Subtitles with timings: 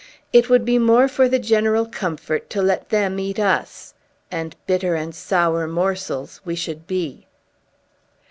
[0.33, 3.93] It would be more for the general comfort to let them eat us;
[4.31, 7.27] and bitter and sour morsels we should be!"